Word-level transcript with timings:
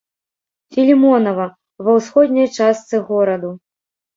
Філімонава, 0.77 1.45
ва 1.89 1.95
ўсходняй 1.99 2.49
частцы 2.57 2.95
гораду. 3.11 3.57